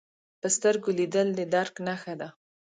[0.41, 2.29] په سترګو لیدل د درک نښه ده